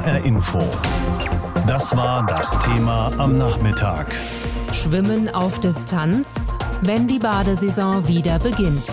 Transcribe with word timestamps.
HR 0.00 0.24
Info. 0.24 0.58
Das 1.66 1.94
war 1.94 2.24
das 2.26 2.58
Thema 2.60 3.12
am 3.18 3.36
Nachmittag. 3.36 4.14
Schwimmen 4.72 5.28
auf 5.34 5.60
Distanz, 5.60 6.54
wenn 6.80 7.06
die 7.06 7.18
Badesaison 7.18 8.08
wieder 8.08 8.38
beginnt. 8.38 8.90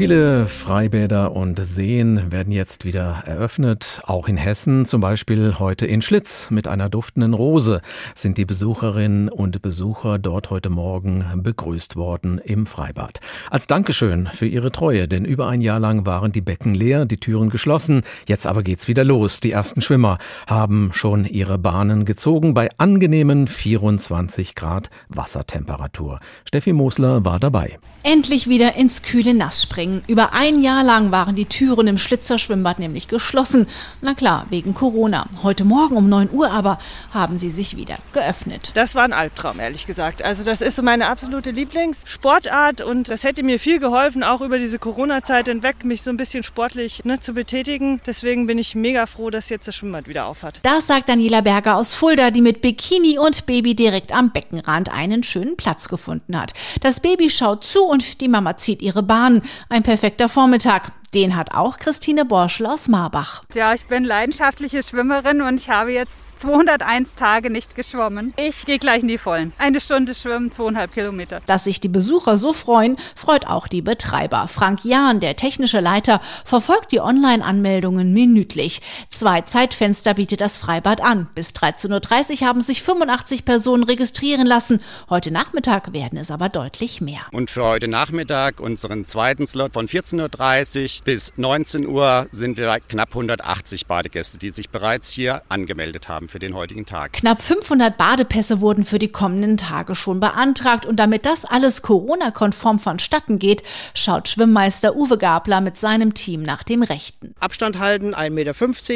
Viele 0.00 0.46
Freibäder 0.46 1.32
und 1.32 1.62
Seen 1.62 2.32
werden 2.32 2.54
jetzt 2.54 2.86
wieder 2.86 3.22
eröffnet, 3.26 4.00
auch 4.06 4.28
in 4.28 4.38
Hessen, 4.38 4.86
zum 4.86 5.02
Beispiel 5.02 5.58
heute 5.58 5.84
in 5.84 6.00
Schlitz 6.00 6.50
mit 6.50 6.66
einer 6.66 6.88
duftenden 6.88 7.34
Rose 7.34 7.82
sind 8.14 8.38
die 8.38 8.46
Besucherinnen 8.46 9.28
und 9.28 9.60
Besucher 9.60 10.18
dort 10.18 10.48
heute 10.48 10.70
Morgen 10.70 11.26
begrüßt 11.42 11.96
worden 11.96 12.40
im 12.42 12.64
Freibad. 12.64 13.20
Als 13.50 13.66
Dankeschön 13.66 14.30
für 14.32 14.46
ihre 14.46 14.72
Treue, 14.72 15.06
denn 15.06 15.26
über 15.26 15.48
ein 15.48 15.60
Jahr 15.60 15.78
lang 15.78 16.06
waren 16.06 16.32
die 16.32 16.40
Becken 16.40 16.72
leer, 16.72 17.04
die 17.04 17.20
Türen 17.20 17.50
geschlossen, 17.50 18.00
jetzt 18.26 18.46
aber 18.46 18.62
geht's 18.62 18.88
wieder 18.88 19.04
los. 19.04 19.40
Die 19.40 19.52
ersten 19.52 19.82
Schwimmer 19.82 20.16
haben 20.46 20.92
schon 20.94 21.26
ihre 21.26 21.58
Bahnen 21.58 22.06
gezogen 22.06 22.54
bei 22.54 22.70
angenehmen 22.78 23.46
24 23.46 24.54
Grad 24.54 24.88
Wassertemperatur. 25.10 26.20
Steffi 26.46 26.72
Mosler 26.72 27.22
war 27.22 27.38
dabei. 27.38 27.78
Endlich 28.02 28.48
wieder 28.48 28.76
ins 28.76 29.02
kühle 29.02 29.34
Nass 29.34 29.60
springen. 29.62 29.89
Über 30.06 30.32
ein 30.32 30.62
Jahr 30.62 30.82
lang 30.84 31.10
waren 31.12 31.34
die 31.34 31.46
Türen 31.46 31.86
im 31.86 31.98
Schlitzer 31.98 32.38
Schwimmbad 32.38 32.78
nämlich 32.78 33.08
geschlossen. 33.08 33.66
Na 34.00 34.14
klar, 34.14 34.46
wegen 34.50 34.74
Corona. 34.74 35.26
Heute 35.42 35.64
Morgen 35.64 35.96
um 35.96 36.08
9 36.08 36.30
Uhr 36.32 36.50
aber 36.50 36.78
haben 37.12 37.38
sie 37.38 37.50
sich 37.50 37.76
wieder 37.76 37.96
geöffnet. 38.12 38.70
Das 38.74 38.94
war 38.94 39.04
ein 39.04 39.12
Albtraum, 39.12 39.60
ehrlich 39.60 39.86
gesagt. 39.86 40.22
Also 40.22 40.44
das 40.44 40.60
ist 40.60 40.76
so 40.76 40.82
meine 40.82 41.08
absolute 41.08 41.50
Lieblingssportart 41.50 42.80
und 42.80 43.08
das 43.08 43.24
hätte 43.24 43.42
mir 43.42 43.58
viel 43.58 43.78
geholfen, 43.78 44.22
auch 44.22 44.40
über 44.40 44.58
diese 44.58 44.78
Corona-Zeit 44.78 45.48
hinweg, 45.48 45.84
mich 45.84 46.02
so 46.02 46.10
ein 46.10 46.16
bisschen 46.16 46.42
sportlich 46.42 47.04
ne, 47.04 47.20
zu 47.20 47.34
betätigen. 47.34 48.00
Deswegen 48.06 48.46
bin 48.46 48.58
ich 48.58 48.74
mega 48.74 49.06
froh, 49.06 49.30
dass 49.30 49.48
jetzt 49.48 49.68
das 49.68 49.76
Schwimmbad 49.76 50.08
wieder 50.08 50.26
aufhat. 50.26 50.60
Das 50.62 50.86
sagt 50.86 51.08
Daniela 51.08 51.40
Berger 51.40 51.76
aus 51.76 51.94
Fulda, 51.94 52.30
die 52.30 52.42
mit 52.42 52.60
Bikini 52.60 53.18
und 53.18 53.46
Baby 53.46 53.74
direkt 53.74 54.12
am 54.12 54.30
Beckenrand 54.30 54.92
einen 54.92 55.22
schönen 55.22 55.56
Platz 55.56 55.88
gefunden 55.88 56.38
hat. 56.38 56.54
Das 56.80 57.00
Baby 57.00 57.30
schaut 57.30 57.64
zu 57.64 57.84
und 57.84 58.20
die 58.20 58.28
Mama 58.28 58.56
zieht 58.56 58.82
ihre 58.82 59.02
Bahn. 59.02 59.42
Ein 59.72 59.84
perfekter 59.84 60.28
Vormittag. 60.28 60.90
Den 61.14 61.34
hat 61.34 61.52
auch 61.52 61.78
Christine 61.78 62.24
Borschel 62.24 62.66
aus 62.66 62.86
Marbach. 62.86 63.42
Ja, 63.52 63.74
ich 63.74 63.86
bin 63.86 64.04
leidenschaftliche 64.04 64.82
Schwimmerin 64.82 65.40
und 65.40 65.60
ich 65.60 65.68
habe 65.68 65.92
jetzt 65.92 66.30
201 66.40 67.16
Tage 67.16 67.50
nicht 67.50 67.74
geschwommen. 67.74 68.32
Ich 68.36 68.64
gehe 68.64 68.78
gleich 68.78 69.02
in 69.02 69.08
die 69.08 69.18
Vollen. 69.18 69.52
Eine 69.58 69.80
Stunde 69.80 70.14
schwimmen, 70.14 70.52
zweieinhalb 70.52 70.94
Kilometer. 70.94 71.40
Dass 71.46 71.64
sich 71.64 71.80
die 71.80 71.88
Besucher 71.88 72.38
so 72.38 72.52
freuen, 72.52 72.96
freut 73.14 73.46
auch 73.46 73.68
die 73.68 73.82
Betreiber. 73.82 74.48
Frank 74.48 74.84
Jahn, 74.84 75.20
der 75.20 75.36
technische 75.36 75.80
Leiter, 75.80 76.20
verfolgt 76.44 76.92
die 76.92 77.00
Online-Anmeldungen 77.00 78.14
minütlich. 78.14 78.80
Zwei 79.10 79.42
Zeitfenster 79.42 80.14
bietet 80.14 80.40
das 80.40 80.56
Freibad 80.58 81.02
an. 81.02 81.28
Bis 81.34 81.50
13.30 81.50 82.40
Uhr 82.40 82.48
haben 82.48 82.60
sich 82.62 82.82
85 82.82 83.44
Personen 83.44 83.82
registrieren 83.82 84.46
lassen. 84.46 84.80
Heute 85.10 85.30
Nachmittag 85.30 85.92
werden 85.92 86.18
es 86.18 86.30
aber 86.30 86.48
deutlich 86.48 87.00
mehr. 87.00 87.20
Und 87.32 87.50
für 87.50 87.64
heute 87.64 87.88
Nachmittag 87.88 88.60
unseren 88.60 89.04
zweiten 89.04 89.46
Slot 89.46 89.74
von 89.74 89.88
14.30 89.88 90.99
Uhr 90.99 90.99
bis 91.04 91.32
19 91.36 91.86
Uhr 91.86 92.26
sind 92.32 92.56
wir 92.56 92.78
knapp 92.88 93.08
180 93.10 93.86
Badegäste, 93.86 94.38
die 94.38 94.50
sich 94.50 94.70
bereits 94.70 95.10
hier 95.10 95.42
angemeldet 95.48 96.08
haben 96.08 96.28
für 96.28 96.38
den 96.38 96.54
heutigen 96.54 96.86
Tag. 96.86 97.12
Knapp 97.14 97.42
500 97.42 97.96
Badepässe 97.96 98.60
wurden 98.60 98.84
für 98.84 98.98
die 98.98 99.08
kommenden 99.08 99.56
Tage 99.56 99.94
schon 99.94 100.20
beantragt 100.20 100.86
und 100.86 100.96
damit 100.96 101.26
das 101.26 101.44
alles 101.44 101.82
Corona-konform 101.82 102.78
vonstatten 102.78 103.38
geht, 103.38 103.62
schaut 103.94 104.28
Schwimmmeister 104.28 104.96
Uwe 104.96 105.18
Gabler 105.18 105.60
mit 105.60 105.76
seinem 105.76 106.14
Team 106.14 106.42
nach 106.42 106.62
dem 106.62 106.82
Rechten. 106.82 107.34
Abstand 107.40 107.78
halten, 107.78 108.14
1,50 108.14 108.30
Meter, 108.30 108.54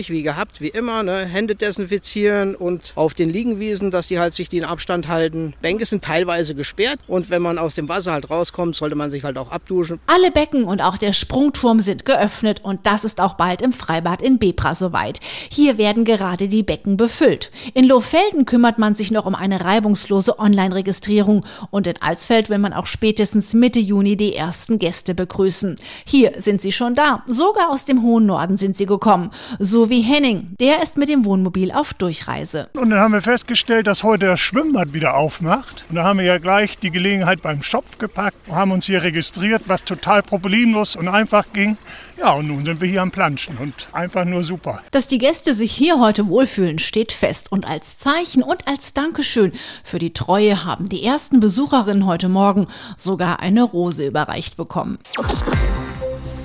wie 0.09 0.23
gehabt, 0.23 0.61
wie 0.61 0.69
immer, 0.69 1.03
ne? 1.03 1.25
Hände 1.25 1.55
desinfizieren 1.55 2.55
und 2.55 2.93
auf 2.95 3.15
den 3.15 3.31
Liegenwiesen, 3.31 3.91
dass 3.91 4.09
die 4.09 4.19
halt 4.19 4.35
sich 4.35 4.49
den 4.49 4.65
Abstand 4.65 5.09
halten. 5.09 5.55
Bänke 5.63 5.87
sind 5.87 6.05
teilweise 6.05 6.55
gesperrt 6.55 7.01
und 7.07 7.31
wenn 7.31 7.43
man 7.43 7.59
aus 7.59 7.75
dem 7.75 7.89
Wasser 7.89 8.13
halt 8.13 8.31
rauskommt, 8.31 8.77
sollte 8.77 8.97
man 8.97 9.11
sich 9.11 9.25
halt 9.25 9.39
auch 9.39 9.51
abduschen. 9.51 10.01
Alle 10.07 10.31
Becken 10.31 10.65
und 10.65 10.83
auch 10.83 10.99
der 10.99 11.13
Sprungturm 11.13 11.81
sind 11.81 11.94
sind 11.95 12.05
geöffnet 12.05 12.61
und 12.65 12.87
das 12.87 13.05
ist 13.05 13.21
auch 13.21 13.35
bald 13.35 13.63
im 13.63 13.73
Freibad 13.73 14.21
in 14.21 14.39
Bebra 14.39 14.75
soweit. 14.75 15.21
Hier 15.49 15.79
werden 15.79 16.05
gerade 16.05 16.49
die 16.49 16.65
Becken 16.65 16.97
befüllt. 16.97 17.53
In 17.73 17.87
Lohfelden 17.87 18.47
kümmert 18.47 18.79
man 18.79 18.97
sich 18.97 19.13
noch 19.13 19.27
um 19.27 19.37
eine 19.37 19.65
reibungslose 19.65 20.41
Online-Registrierung 20.41 21.45
und 21.71 21.87
in 21.87 22.03
Alsfeld 22.03 22.51
will 22.51 22.59
man 22.59 22.73
auch 22.73 22.87
spätestens 22.87 23.55
Mitte 23.55 23.79
Juni 23.79 24.17
die 24.17 24.35
ersten 24.35 24.79
Gäste 24.79 25.15
begrüßen. 25.15 25.77
Hier 26.05 26.33
sind 26.39 26.61
sie 26.61 26.73
schon 26.73 26.97
da. 26.97 27.23
Sogar 27.29 27.71
aus 27.71 27.85
dem 27.85 28.03
hohen 28.03 28.27
Norden 28.27 28.57
sind 28.57 28.77
sie 28.77 28.87
gekommen. 28.87 29.31
So 29.61 29.89
wie 29.89 30.01
Henning. 30.01 30.57
Der 30.59 30.83
ist 30.83 30.97
mit 30.97 31.09
dem 31.09 31.25
Wohnmobil 31.25 31.71
auf 31.71 31.95
Durchreise. 31.95 32.71
Und 32.75 32.91
dann 32.91 32.99
haben 32.99 33.13
wir 33.13 33.23
festgestellt, 33.23 33.87
dass 33.87 34.03
heute 34.03 34.27
das 34.27 34.41
Schwimmbad 34.41 34.93
wieder 34.93 35.17
aufmacht. 35.17 35.85
Und 35.89 35.95
da 35.95 36.03
haben 36.03 36.19
wir 36.19 36.27
ja 36.27 36.39
gleich 36.39 36.77
die 36.77 36.91
Gelegenheit 36.91 37.41
beim 37.41 37.63
Schopf 37.63 37.99
gepackt 37.99 38.49
und 38.49 38.57
haben 38.57 38.73
uns 38.73 38.87
hier 38.87 39.05
registriert, 39.05 39.63
was 39.67 39.85
total 39.85 40.25
problemlos 40.25 40.97
und 40.97 41.07
einfach 41.07 41.45
ging. 41.53 41.77
Ja, 42.17 42.35
und 42.35 42.49
nun 42.49 42.65
sind 42.65 42.81
wir 42.81 42.89
hier 42.89 43.03
am 43.03 43.11
Planschen 43.11 43.57
und 43.59 43.89
einfach 43.93 44.25
nur 44.25 44.45
super. 44.45 44.81
Dass 44.91 45.09
die 45.09 45.19
Gäste 45.19 45.55
sich 45.55 45.73
hier 45.73 46.01
heute 46.01 46.29
wohlfühlen, 46.29 46.79
steht 46.79 47.13
fest. 47.13 47.51
Und 47.51 47.69
als 47.69 47.99
Zeichen 47.99 48.43
und 48.43 48.67
als 48.67 48.95
Dankeschön 48.95 49.53
für 49.83 49.99
die 49.99 50.13
Treue 50.13 50.65
haben 50.65 50.89
die 50.89 51.05
ersten 51.05 51.41
Besucherinnen 51.41 52.07
heute 52.07 52.29
Morgen 52.29 52.69
sogar 52.97 53.41
eine 53.41 53.63
Rose 53.63 54.07
überreicht 54.07 54.57
bekommen. 54.57 54.99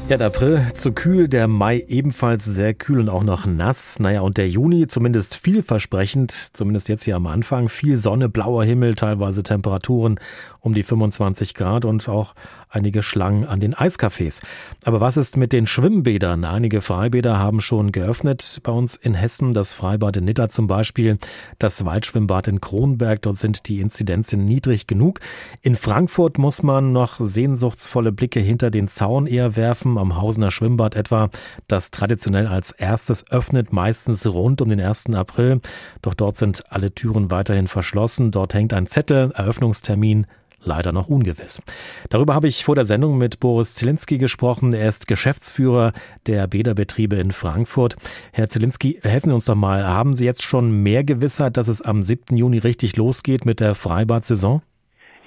Ja, 0.10 0.18
der 0.18 0.26
April 0.26 0.66
zu 0.74 0.92
kühl, 0.92 1.28
der 1.28 1.48
Mai 1.48 1.86
ebenfalls 1.88 2.44
sehr 2.44 2.74
kühl 2.74 3.00
und 3.00 3.10
auch 3.10 3.22
noch 3.22 3.46
nass. 3.46 4.00
Naja, 4.00 4.22
und 4.22 4.38
der 4.38 4.50
Juni 4.50 4.88
zumindest 4.88 5.36
vielversprechend, 5.36 6.32
zumindest 6.32 6.90
jetzt 6.90 7.04
hier 7.04 7.16
am 7.16 7.28
Anfang. 7.28 7.70
Viel 7.70 7.96
Sonne, 7.96 8.28
blauer 8.28 8.64
Himmel, 8.64 8.96
teilweise 8.96 9.44
Temperaturen 9.44 10.20
um 10.62 10.74
die 10.74 10.82
25 10.82 11.54
Grad 11.54 11.86
und 11.86 12.10
auch 12.10 12.34
einige 12.70 13.02
Schlangen 13.02 13.46
an 13.46 13.60
den 13.60 13.74
Eiscafés. 13.74 14.42
Aber 14.86 15.02
was 15.02 15.18
ist 15.18 15.38
mit 15.38 15.54
den 15.54 15.68
Schwimmbädern? 15.68 16.46
Einige 16.46 16.82
Freibäder 16.82 17.40
haben 17.40 17.60
schon 17.60 17.92
geöffnet 17.92 18.60
bei 18.64 18.72
uns 18.72 18.96
in 18.96 19.16
Hessen. 19.16 19.54
Das 19.54 19.74
Freibad 19.74 20.18
in 20.18 20.26
Nitter 20.26 20.50
zum 20.50 20.68
Beispiel, 20.68 21.18
das 21.58 21.84
Waldschwimmbad 21.84 22.48
in 22.48 22.62
Kronberg. 22.62 23.24
Dort 23.24 23.38
sind 23.38 23.68
die 23.68 23.80
Inzidenzen 23.80 24.46
niedrig 24.46 24.88
genug. 24.88 25.20
In 25.62 25.76
Frankfurt 25.76 26.38
muss 26.38 26.64
man 26.64 26.92
noch 26.92 27.20
sehnsuchtsvolle 27.20 28.12
Blicke 28.12 28.40
hinter 28.40 28.70
den 28.70 28.88
Zaun 28.88 29.26
eher 29.26 29.56
werfen. 29.56 29.98
Am 29.98 30.16
Hausener 30.16 30.52
Schwimmbad 30.52 30.96
etwa, 30.96 31.30
das 31.68 31.92
traditionell 31.92 32.48
als 32.48 32.72
erstes 32.72 33.30
öffnet, 33.32 33.74
meistens 33.74 34.28
rund 34.28 34.62
um 34.62 34.70
den 34.70 34.80
1. 34.80 35.08
April. 35.14 35.62
Doch 36.02 36.14
dort 36.14 36.38
sind 36.38 36.64
alle 36.70 36.94
Türen 36.94 37.32
weiterhin 37.32 37.68
verschlossen. 37.68 38.32
Dort 38.32 38.54
hängt 38.54 38.74
ein 38.74 38.88
Zettel, 38.88 39.32
Eröffnungstermin 39.34 40.28
leider 40.64 40.92
noch 40.92 41.08
ungewiss. 41.08 41.62
Darüber 42.10 42.34
habe 42.34 42.48
ich 42.48 42.64
vor 42.64 42.76
der 42.76 42.86
Sendung 42.86 43.18
mit 43.18 43.40
Boris 43.40 43.76
Zielinski 43.76 44.18
gesprochen. 44.18 44.74
Er 44.74 44.88
ist 44.88 45.08
Geschäftsführer 45.08 45.94
der 46.28 46.48
Bäderbetriebe 46.48 47.16
in 47.16 47.32
Frankfurt. 47.32 47.96
Herr 48.34 48.50
Zielinski, 48.50 49.00
helfen 49.04 49.30
Sie 49.30 49.36
uns 49.36 49.46
doch 49.46 49.56
mal. 49.56 49.86
Haben 49.88 50.14
Sie 50.14 50.26
jetzt 50.26 50.44
schon 50.44 50.84
mehr 50.84 51.04
Gewissheit, 51.04 51.58
dass 51.58 51.68
es 51.68 51.82
am 51.82 52.04
7. 52.04 52.36
Juni 52.36 52.58
richtig 52.58 52.98
losgeht 52.98 53.46
mit 53.46 53.60
der 53.60 53.76
Freibad-Saison? 53.76 54.62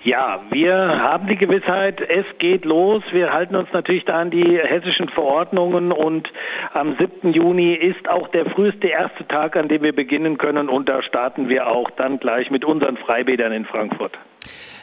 Ja, 0.05 0.41
wir 0.51 0.75
haben 0.75 1.29
die 1.29 1.37
Gewissheit, 1.37 2.01
es 2.01 2.27
geht 2.39 2.65
los. 2.65 3.05
Wir 3.13 3.33
halten 3.33 3.55
uns 3.55 3.69
natürlich 3.73 4.05
da 4.05 4.19
an 4.19 4.33
die 4.33 4.59
hessischen 4.59 5.07
Verordnungen 5.07 5.93
und 5.93 6.29
am 6.75 6.97
7. 6.97 7.33
Juni 7.33 7.75
ist 7.75 8.09
auch 8.09 8.27
der 8.29 8.47
früheste 8.47 8.89
erste 8.89 9.27
Tag, 9.29 9.55
an 9.55 9.69
dem 9.69 9.83
wir 9.83 9.95
beginnen 9.95 10.39
können 10.39 10.69
und 10.69 10.89
da 10.89 11.05
starten 11.05 11.49
wir 11.49 11.69
auch 11.69 11.89
dann 11.93 12.19
gleich 12.19 12.51
mit 12.51 12.65
unseren 12.65 12.97
Freibädern 12.97 13.53
in 13.53 13.65
Frankfurt. 13.65 14.19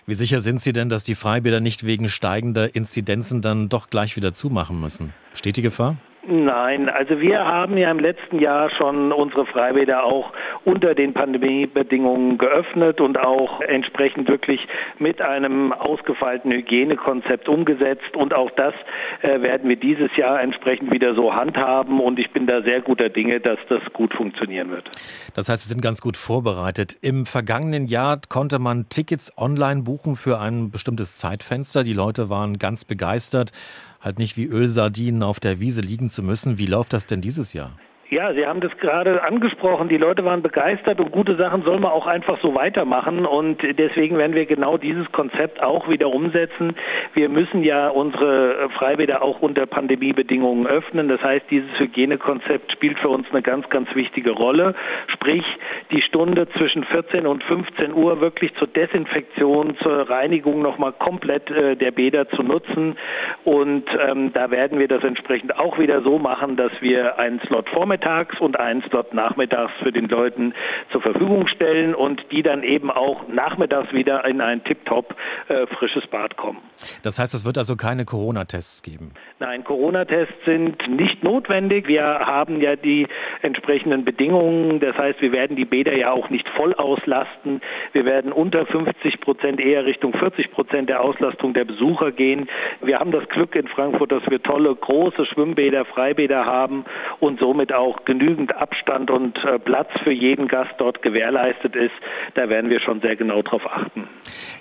Wie 0.10 0.16
sicher 0.16 0.42
sind 0.42 0.60
Sie 0.60 0.74
denn, 0.74 0.90
dass 0.90 1.04
die 1.04 1.14
Freibäder 1.14 1.60
nicht 1.60 1.86
wegen 1.86 2.10
steigender 2.10 2.74
Inzidenzen 2.74 3.44
dann 3.44 3.70
doch 3.70 3.92
gleich 3.92 4.16
wieder 4.16 4.34
zumachen 4.34 4.80
müssen? 4.80 5.14
Besteht 5.30 5.56
die 5.56 5.62
Gefahr? 5.62 5.98
Nein, 6.28 6.90
also 6.90 7.22
wir 7.22 7.46
haben 7.46 7.78
ja 7.78 7.90
im 7.90 8.00
letzten 8.00 8.40
Jahr 8.40 8.70
schon 8.72 9.14
unsere 9.14 9.46
Freibäder 9.46 10.04
auch 10.04 10.34
unter 10.66 10.94
den 10.94 11.14
Pandemiebedingungen 11.14 12.38
geöffnet 12.38 13.00
und 13.00 13.18
auch 13.18 13.62
entsprechend 13.62 14.28
wirklich 14.28 14.60
mit 15.00 15.22
einem 15.22 15.72
ausgefeilten 15.72 16.52
Hygienekonzept 16.52 17.48
umgesetzt. 17.48 18.18
Und 18.18 18.34
auch 18.34 18.52
das 18.52 18.74
äh, 19.22 19.42
werden 19.42 19.70
wir 19.70 19.78
dieses 19.78 20.14
Jahr 20.18 20.42
entsprechend 20.42 20.92
wieder 20.92 21.16
so 21.16 21.34
handhaben. 21.34 22.02
Und 22.02 22.20
ich 22.20 22.32
bin 22.32 22.48
da 22.48 22.62
sehr 22.64 22.82
guter 22.82 23.08
Dinge, 23.08 23.40
dass 23.40 23.60
das 23.70 23.82
gut 23.94 24.14
funktionieren 24.14 24.72
wird. 24.72 24.90
Das 25.36 25.48
heißt, 25.48 25.64
Sie 25.64 25.70
sind 25.70 25.82
ganz 25.82 26.02
gut 26.02 26.18
vorbereitet. 26.18 26.98
Im 27.02 27.26
vergangenen 27.26 27.88
Jahr 27.88 28.20
konnte 28.28 28.60
man 28.60 28.90
Tickets 28.90 29.32
online 29.38 29.84
buchen 29.84 30.18
für 30.18 30.40
ein 30.40 30.70
bestimmtes 30.70 31.18
Zeitfenster. 31.18 31.84
Die 31.84 31.94
Leute 31.94 32.30
waren 32.30 32.60
ganz 32.60 32.84
begeistert 32.84 33.54
halt 34.00 34.20
nicht 34.20 34.38
wie 34.38 34.46
Ölsardinen 34.46 35.24
auf 35.24 35.40
der 35.40 35.60
Wiese 35.60 35.82
liegen 35.82 36.10
zu 36.10 36.24
müssen. 36.24 36.58
Wie 36.58 36.66
läuft 36.66 36.94
das 36.94 37.06
denn 37.06 37.22
dieses 37.22 37.54
Jahr? 37.54 37.78
Ja, 38.12 38.34
Sie 38.34 38.44
haben 38.44 38.60
das 38.60 38.76
gerade 38.78 39.22
angesprochen. 39.22 39.88
Die 39.88 39.98
Leute 39.98 40.26
waren 40.26 40.42
begeistert 40.42 41.00
und 41.00 41.12
gute 41.12 41.36
Sachen 41.36 41.62
soll 41.62 41.80
man 41.80 41.92
auch 41.92 42.08
einfach 42.08 42.42
so 42.42 42.56
weitermachen. 42.56 43.24
Und 43.24 43.62
deswegen 43.78 44.18
werden 44.18 44.34
wir 44.34 44.48
genau 44.48 44.78
dieses 44.78 45.12
Konzept 45.12 45.62
auch 45.62 45.88
wieder 45.90 46.10
umsetzen. 46.10 46.74
Wir 47.14 47.30
müssen 47.30 47.64
ja 47.64 47.88
unsere 47.90 48.68
Freibäder 48.72 49.22
auch 49.22 49.42
unter 49.42 49.68
Pandemiebedingungen 49.68 50.66
öffnen. 50.66 51.08
Das 51.08 51.22
heißt, 51.22 51.46
dieses 51.52 51.70
Hygienekonzept 51.78 52.72
spielt 52.72 52.98
für 52.98 53.10
uns 53.10 53.28
eine 53.30 53.44
ganz, 53.44 53.70
ganz 53.70 53.94
wichtige 53.94 54.32
Rolle. 54.32 54.74
Sprich, 55.14 55.44
die 55.92 56.02
Stunde 56.02 56.50
zwischen 56.58 56.86
14 56.86 57.28
und 57.28 57.44
15 57.44 57.94
Uhr 57.94 58.22
wirklich 58.22 58.56
zur 58.56 58.70
Desinfektion, 58.70 59.78
zur 59.84 60.10
Reinigung 60.10 60.64
nochmal 60.64 60.94
komplett 60.94 61.52
äh, 61.52 61.76
der 61.76 61.92
Bäder 61.92 62.28
zu 62.30 62.42
nutzen. 62.42 62.98
Und 63.44 63.86
ähm, 64.00 64.34
da 64.34 64.50
werden 64.50 64.80
wir 64.80 64.88
das 64.88 65.04
entsprechend 65.04 65.60
auch 65.60 65.78
wieder 65.78 66.02
so 66.02 66.18
machen, 66.18 66.56
dass 66.56 66.72
wir 66.82 67.20
einen 67.20 67.40
Slot 67.42 67.70
vormittags 67.70 67.99
vormittags 68.00 68.40
und 68.40 68.60
einen 68.60 68.82
Slot 68.84 69.14
nachmittags 69.14 69.72
für 69.82 69.92
den 69.92 70.08
Leuten 70.08 70.54
zur 70.92 71.02
Verfügung 71.02 71.48
stellen 71.48 71.96
und 71.96 72.24
die 72.32 72.42
dann 72.42 72.64
eben 72.64 72.92
auch 72.92 73.28
nachmittags 73.28 73.94
wieder 73.94 74.26
in 74.26 74.42
ein 74.42 74.64
tiptop 74.64 75.16
äh, 75.48 75.68
frisches 75.68 76.06
Bad 76.08 76.38
kommen. 76.38 76.60
Das 77.04 77.20
heißt, 77.20 77.34
es 77.34 77.46
wird 77.46 77.58
also 77.58 77.76
keine 77.76 78.06
Corona-Tests 78.06 78.84
geben? 78.84 79.12
Nein, 79.40 79.64
Corona-Tests 79.64 80.46
sind 80.46 80.88
nicht 80.90 81.24
notwendig. 81.24 81.88
Wir 81.88 82.04
haben 82.04 82.62
ja 82.62 82.76
die 82.76 83.08
entsprechenden 83.42 84.06
Bedingungen. 84.06 84.80
Das 84.80 84.98
heißt, 84.98 85.22
wir 85.22 85.32
werden 85.32 85.56
die 85.56 85.66
Bäder 85.66 85.96
ja 85.96 86.12
auch 86.12 86.30
nicht 86.30 86.48
voll 86.50 86.74
auslasten. 86.74 87.62
Wir 87.94 88.06
werden 88.06 88.32
unter 88.32 88.66
50 88.66 89.22
Prozent 89.22 89.60
eher 89.60 89.86
Richtung 89.86 90.14
40 90.14 90.52
Prozent 90.52 90.90
der 90.90 91.02
Auslastung 91.02 91.54
der 91.54 91.66
Besucher 91.66 92.12
gehen. 92.12 92.50
Wir 92.82 93.00
haben 93.00 93.12
das 93.12 93.28
Glück 93.30 93.56
in 93.56 93.68
Frankfurt, 93.68 94.12
dass 94.12 94.24
wir 94.30 94.42
tolle 94.42 94.76
große 94.76 95.26
Schwimmbäder, 95.26 95.86
Freibäder 95.86 96.46
haben 96.46 96.86
und 97.20 97.40
somit 97.40 97.74
auch 97.74 97.89
genügend 98.06 98.56
Abstand 98.56 99.12
und 99.12 99.38
äh, 99.44 99.60
Platz 99.60 99.90
für 100.04 100.12
jeden 100.12 100.48
Gast 100.48 100.72
dort 100.78 101.02
gewährleistet 101.02 101.76
ist. 101.76 101.94
Da 102.36 102.50
werden 102.50 102.70
wir 102.70 102.80
schon 102.80 103.02
sehr 103.02 103.16
genau 103.16 103.42
darauf 103.42 103.66
achten. 103.66 104.08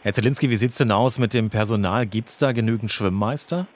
Herr 0.02 0.12
Zelinski, 0.12 0.50
wie 0.50 0.56
sieht 0.56 0.72
es 0.72 0.78
denn 0.78 0.90
aus 0.90 1.19
mit 1.19 1.34
dem 1.34 1.50
Personal? 1.50 2.06
Gibt 2.06 2.28
es 2.28 2.38
da 2.38 2.52
genügend 2.52 2.90
Schwimmmeister? 2.90 3.66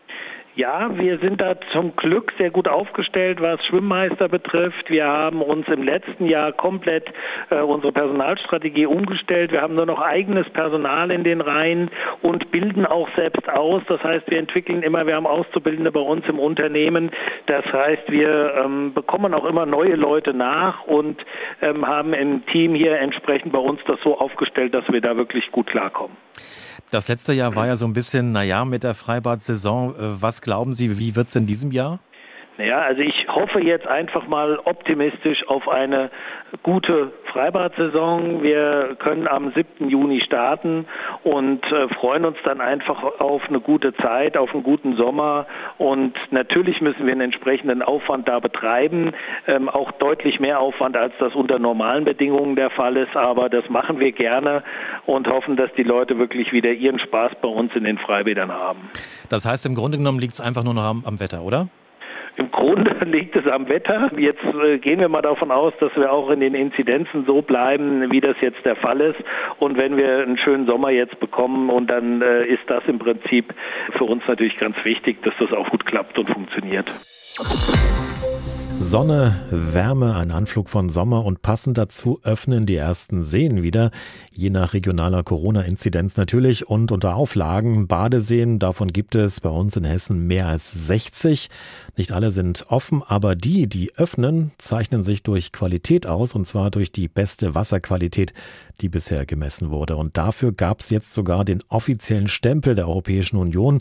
Ja, 0.54 0.90
wir 0.98 1.18
sind 1.18 1.40
da 1.40 1.54
zum 1.72 1.96
Glück 1.96 2.30
sehr 2.36 2.50
gut 2.50 2.68
aufgestellt, 2.68 3.40
was 3.40 3.64
Schwimmmeister 3.64 4.28
betrifft. 4.28 4.90
Wir 4.90 5.06
haben 5.06 5.40
uns 5.40 5.66
im 5.68 5.82
letzten 5.82 6.26
Jahr 6.26 6.52
komplett 6.52 7.08
äh, 7.48 7.60
unsere 7.60 7.90
Personalstrategie 7.90 8.84
umgestellt. 8.84 9.50
Wir 9.50 9.62
haben 9.62 9.74
nur 9.74 9.86
noch 9.86 10.02
eigenes 10.02 10.46
Personal 10.50 11.10
in 11.10 11.24
den 11.24 11.40
Reihen 11.40 11.90
und 12.20 12.50
bilden 12.50 12.84
auch 12.84 13.08
selbst 13.16 13.48
aus. 13.48 13.82
Das 13.88 14.02
heißt, 14.02 14.30
wir 14.30 14.38
entwickeln 14.38 14.82
immer, 14.82 15.06
wir 15.06 15.16
haben 15.16 15.26
Auszubildende 15.26 15.90
bei 15.90 16.00
uns 16.00 16.26
im 16.28 16.38
Unternehmen. 16.38 17.10
Das 17.46 17.64
heißt, 17.64 18.10
wir 18.10 18.54
ähm, 18.62 18.92
bekommen 18.92 19.32
auch 19.32 19.46
immer 19.46 19.64
neue 19.64 19.94
Leute 19.94 20.34
nach 20.34 20.84
und 20.84 21.18
ähm, 21.62 21.86
haben 21.86 22.12
im 22.12 22.44
Team 22.44 22.74
hier 22.74 22.98
entsprechend 22.98 23.54
bei 23.54 23.58
uns 23.58 23.80
das 23.86 23.98
so 24.04 24.18
aufgestellt, 24.18 24.74
dass 24.74 24.86
wir 24.88 25.00
da 25.00 25.16
wirklich 25.16 25.50
gut 25.50 25.68
klarkommen. 25.68 26.14
Das 26.92 27.08
letzte 27.08 27.32
Jahr 27.32 27.56
war 27.56 27.66
ja 27.66 27.76
so 27.76 27.86
ein 27.86 27.94
bisschen, 27.94 28.32
naja, 28.32 28.66
mit 28.66 28.84
der 28.84 28.92
Freibad-Saison. 28.92 29.94
Äh, 29.94 29.96
was 30.20 30.41
glauben 30.42 30.74
Sie, 30.74 30.98
wie 30.98 31.16
wird 31.16 31.28
es 31.28 31.36
in 31.36 31.46
diesem 31.46 31.70
Jahr? 31.70 32.00
Ja, 32.58 32.80
also 32.80 33.00
ich 33.00 33.26
hoffe 33.28 33.60
jetzt 33.60 33.86
einfach 33.86 34.26
mal 34.26 34.58
optimistisch 34.64 35.48
auf 35.48 35.68
eine 35.68 36.10
gute 36.62 37.12
Freibad-Saison. 37.32 38.42
Wir 38.42 38.96
können 38.98 39.26
am 39.26 39.52
7. 39.52 39.88
Juni 39.88 40.20
starten 40.20 40.86
und 41.24 41.64
äh, 41.64 41.88
freuen 41.94 42.26
uns 42.26 42.36
dann 42.44 42.60
einfach 42.60 43.02
auf 43.20 43.42
eine 43.48 43.60
gute 43.60 43.94
Zeit, 43.94 44.36
auf 44.36 44.52
einen 44.52 44.62
guten 44.62 44.96
Sommer. 44.96 45.46
Und 45.78 46.14
natürlich 46.30 46.82
müssen 46.82 47.06
wir 47.06 47.12
einen 47.12 47.22
entsprechenden 47.22 47.80
Aufwand 47.80 48.28
da 48.28 48.38
betreiben, 48.38 49.12
ähm, 49.46 49.70
auch 49.70 49.90
deutlich 49.92 50.38
mehr 50.38 50.60
Aufwand, 50.60 50.94
als 50.94 51.14
das 51.18 51.34
unter 51.34 51.58
normalen 51.58 52.04
Bedingungen 52.04 52.54
der 52.54 52.68
Fall 52.68 52.98
ist. 52.98 53.16
Aber 53.16 53.48
das 53.48 53.68
machen 53.70 53.98
wir 53.98 54.12
gerne 54.12 54.62
und 55.06 55.26
hoffen, 55.26 55.56
dass 55.56 55.72
die 55.72 55.84
Leute 55.84 56.18
wirklich 56.18 56.52
wieder 56.52 56.70
ihren 56.70 56.98
Spaß 56.98 57.32
bei 57.40 57.48
uns 57.48 57.74
in 57.74 57.84
den 57.84 57.96
Freibädern 57.96 58.52
haben. 58.52 58.90
Das 59.30 59.46
heißt, 59.46 59.64
im 59.64 59.74
Grunde 59.74 59.96
genommen 59.96 60.18
liegt 60.18 60.34
es 60.34 60.40
einfach 60.42 60.64
nur 60.64 60.74
noch 60.74 60.84
am, 60.84 61.02
am 61.06 61.18
Wetter, 61.18 61.42
oder? 61.42 61.68
Im 62.36 62.50
Grunde 62.50 62.92
liegt 63.04 63.36
es 63.36 63.46
am 63.46 63.68
Wetter. 63.68 64.10
Jetzt 64.16 64.44
äh, 64.44 64.78
gehen 64.78 65.00
wir 65.00 65.08
mal 65.08 65.22
davon 65.22 65.50
aus, 65.50 65.72
dass 65.80 65.94
wir 65.96 66.12
auch 66.12 66.30
in 66.30 66.40
den 66.40 66.54
Inzidenzen 66.54 67.24
so 67.26 67.42
bleiben, 67.42 68.10
wie 68.10 68.20
das 68.20 68.36
jetzt 68.40 68.64
der 68.64 68.76
Fall 68.76 69.00
ist. 69.00 69.18
Und 69.58 69.76
wenn 69.76 69.96
wir 69.96 70.18
einen 70.18 70.38
schönen 70.38 70.66
Sommer 70.66 70.90
jetzt 70.90 71.18
bekommen, 71.20 71.70
und 71.70 71.88
dann 71.88 72.22
äh, 72.22 72.44
ist 72.46 72.62
das 72.66 72.82
im 72.86 72.98
Prinzip 72.98 73.52
für 73.96 74.04
uns 74.04 74.26
natürlich 74.26 74.56
ganz 74.56 74.76
wichtig, 74.84 75.22
dass 75.22 75.34
das 75.38 75.52
auch 75.52 75.68
gut 75.70 75.84
klappt 75.86 76.18
und 76.18 76.30
funktioniert. 76.30 76.90
Sonne, 78.82 79.40
Wärme, 79.48 80.16
ein 80.16 80.32
Anflug 80.32 80.68
von 80.68 80.90
Sommer 80.90 81.24
und 81.24 81.40
passend 81.40 81.78
dazu 81.78 82.18
öffnen 82.24 82.66
die 82.66 82.74
ersten 82.74 83.22
Seen 83.22 83.62
wieder, 83.62 83.92
je 84.32 84.50
nach 84.50 84.74
regionaler 84.74 85.22
Corona-Inzidenz 85.22 86.16
natürlich 86.16 86.68
und 86.68 86.90
unter 86.90 87.14
Auflagen. 87.14 87.86
Badeseen, 87.86 88.58
davon 88.58 88.88
gibt 88.88 89.14
es 89.14 89.40
bei 89.40 89.48
uns 89.48 89.76
in 89.76 89.84
Hessen 89.84 90.26
mehr 90.26 90.48
als 90.48 90.72
60. 90.72 91.48
Nicht 91.96 92.10
alle 92.12 92.32
sind 92.32 92.66
offen, 92.68 93.02
aber 93.06 93.36
die, 93.36 93.68
die 93.68 93.94
öffnen, 93.94 94.50
zeichnen 94.58 95.04
sich 95.04 95.22
durch 95.22 95.52
Qualität 95.52 96.06
aus 96.06 96.34
und 96.34 96.46
zwar 96.46 96.70
durch 96.70 96.90
die 96.90 97.08
beste 97.08 97.54
Wasserqualität, 97.54 98.34
die 98.80 98.88
bisher 98.88 99.24
gemessen 99.26 99.70
wurde. 99.70 99.96
Und 99.96 100.18
dafür 100.18 100.52
gab 100.52 100.80
es 100.80 100.90
jetzt 100.90 101.12
sogar 101.12 101.44
den 101.44 101.62
offiziellen 101.68 102.28
Stempel 102.28 102.74
der 102.74 102.88
Europäischen 102.88 103.36
Union 103.36 103.80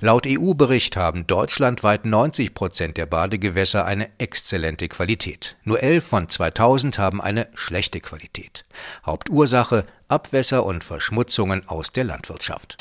Laut 0.00 0.26
EU-Bericht 0.26 0.96
haben 0.96 1.26
deutschlandweit 1.26 2.04
90 2.04 2.54
Prozent 2.54 2.96
der 2.96 3.06
Badegewässer 3.06 3.84
eine 3.84 4.08
exzellente 4.18 4.88
Qualität. 4.88 5.56
Nur 5.64 5.82
11 5.82 6.06
von 6.06 6.28
2000 6.28 6.98
haben 6.98 7.20
eine 7.20 7.48
schlechte 7.54 8.00
Qualität. 8.00 8.64
Hauptursache 9.04 9.84
Abwässer 10.08 10.64
und 10.64 10.84
Verschmutzungen 10.84 11.68
aus 11.68 11.90
der 11.90 12.04
Landwirtschaft. 12.04 12.76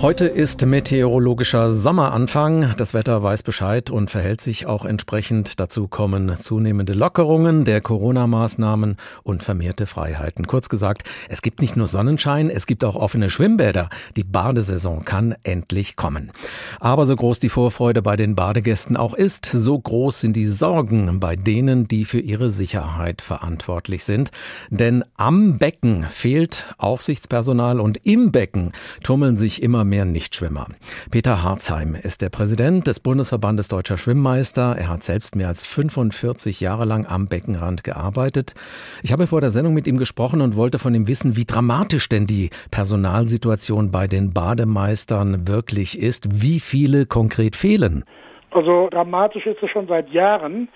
Heute 0.00 0.26
ist 0.26 0.64
meteorologischer 0.64 1.72
Sommeranfang. 1.72 2.72
Das 2.76 2.94
Wetter 2.94 3.20
weiß 3.24 3.42
Bescheid 3.42 3.90
und 3.90 4.12
verhält 4.12 4.40
sich 4.40 4.66
auch 4.66 4.84
entsprechend. 4.84 5.58
Dazu 5.58 5.88
kommen 5.88 6.36
zunehmende 6.38 6.92
Lockerungen 6.92 7.64
der 7.64 7.80
Corona-Maßnahmen 7.80 8.96
und 9.24 9.42
vermehrte 9.42 9.88
Freiheiten. 9.88 10.46
Kurz 10.46 10.68
gesagt, 10.68 11.02
es 11.28 11.42
gibt 11.42 11.60
nicht 11.60 11.74
nur 11.74 11.88
Sonnenschein, 11.88 12.48
es 12.48 12.68
gibt 12.68 12.84
auch 12.84 12.94
offene 12.94 13.28
Schwimmbäder. 13.28 13.88
Die 14.14 14.22
Badesaison 14.22 15.04
kann 15.04 15.34
endlich 15.42 15.96
kommen. 15.96 16.30
Aber 16.78 17.04
so 17.04 17.16
groß 17.16 17.40
die 17.40 17.48
Vorfreude 17.48 18.00
bei 18.00 18.14
den 18.14 18.36
Badegästen 18.36 18.96
auch 18.96 19.14
ist, 19.14 19.46
so 19.46 19.76
groß 19.76 20.20
sind 20.20 20.36
die 20.36 20.46
Sorgen 20.46 21.18
bei 21.18 21.34
denen, 21.34 21.88
die 21.88 22.04
für 22.04 22.20
ihre 22.20 22.52
Sicherheit 22.52 23.20
verantwortlich 23.20 24.04
sind. 24.04 24.30
Denn 24.70 25.02
am 25.16 25.58
Becken 25.58 26.04
fehlt 26.08 26.72
Aufsichtspersonal 26.78 27.80
und 27.80 28.06
im 28.06 28.30
Becken 28.30 28.70
tummeln 29.02 29.36
sich 29.36 29.60
immer 29.60 29.87
mehr 29.88 30.04
Nichtschwimmer. 30.04 30.66
Peter 31.10 31.42
Harzheim 31.42 31.94
ist 31.94 32.22
der 32.22 32.28
Präsident 32.28 32.86
des 32.86 33.00
Bundesverbandes 33.00 33.68
Deutscher 33.68 33.98
Schwimmmeister. 33.98 34.76
Er 34.78 34.88
hat 34.88 35.02
selbst 35.02 35.36
mehr 35.36 35.48
als 35.48 35.66
45 35.66 36.60
Jahre 36.60 36.84
lang 36.84 37.06
am 37.06 37.26
Beckenrand 37.26 37.84
gearbeitet. 37.84 38.54
Ich 39.02 39.12
habe 39.12 39.26
vor 39.26 39.40
der 39.40 39.50
Sendung 39.50 39.74
mit 39.74 39.86
ihm 39.86 39.98
gesprochen 39.98 40.40
und 40.40 40.56
wollte 40.56 40.78
von 40.78 40.94
ihm 40.94 41.08
wissen, 41.08 41.36
wie 41.36 41.44
dramatisch 41.44 42.08
denn 42.08 42.26
die 42.26 42.50
Personalsituation 42.70 43.90
bei 43.90 44.06
den 44.06 44.32
Bademeistern 44.32 45.48
wirklich 45.48 45.98
ist, 45.98 46.42
wie 46.42 46.60
viele 46.60 47.06
konkret 47.06 47.56
fehlen. 47.56 48.04
Also 48.50 48.88
dramatisch 48.90 49.46
ist 49.46 49.62
es 49.62 49.70
schon 49.70 49.86
seit 49.88 50.10
Jahren. 50.10 50.68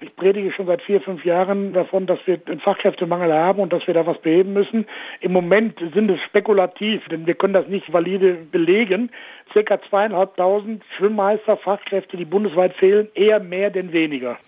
Ich 0.00 0.14
predige 0.14 0.52
schon 0.52 0.66
seit 0.66 0.80
vier, 0.82 1.00
fünf 1.00 1.24
Jahren 1.24 1.72
davon, 1.72 2.06
dass 2.06 2.20
wir 2.24 2.40
einen 2.46 2.60
Fachkräftemangel 2.60 3.32
haben 3.32 3.60
und 3.60 3.72
dass 3.72 3.84
wir 3.88 3.94
da 3.94 4.06
was 4.06 4.20
beheben 4.20 4.52
müssen. 4.52 4.86
Im 5.20 5.32
Moment 5.32 5.76
sind 5.92 6.08
es 6.08 6.20
spekulativ, 6.20 7.02
denn 7.10 7.26
wir 7.26 7.34
können 7.34 7.54
das 7.54 7.66
nicht 7.66 7.92
valide 7.92 8.34
belegen. 8.34 9.10
Circa 9.52 9.80
zweieinhalbtausend 9.88 10.84
Schwimmmeister, 10.96 11.56
Fachkräfte, 11.56 12.16
die 12.16 12.24
bundesweit 12.24 12.74
fehlen, 12.74 13.08
eher 13.14 13.40
mehr 13.40 13.70
denn 13.70 13.92
weniger. 13.92 14.38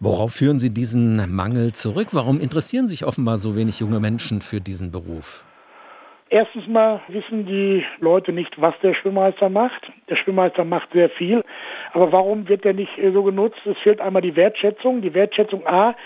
Worauf 0.00 0.32
führen 0.32 0.58
Sie 0.58 0.70
diesen 0.70 1.34
Mangel 1.34 1.72
zurück? 1.72 2.08
Warum 2.12 2.38
interessieren 2.38 2.86
sich 2.86 3.06
offenbar 3.06 3.38
so 3.38 3.56
wenig 3.56 3.80
junge 3.80 4.00
Menschen 4.00 4.42
für 4.42 4.60
diesen 4.60 4.90
Beruf? 4.90 5.44
Erstens 6.32 6.68
mal 6.68 7.00
wissen 7.08 7.44
die 7.44 7.84
Leute 7.98 8.32
nicht, 8.32 8.60
was 8.60 8.78
der 8.84 8.94
Schwimmmeister 8.94 9.48
macht. 9.48 9.90
Der 10.08 10.14
Schwimmmeister 10.14 10.64
macht 10.64 10.92
sehr 10.92 11.10
viel. 11.10 11.44
Aber 11.92 12.12
warum 12.12 12.48
wird 12.48 12.64
er 12.64 12.72
nicht 12.72 12.92
so 13.12 13.24
genutzt? 13.24 13.58
Es 13.64 13.76
fehlt 13.78 14.00
einmal 14.00 14.22
die 14.22 14.36
Wertschätzung. 14.36 15.02
Die 15.02 15.12
Wertschätzung 15.12 15.66
A 15.66 15.96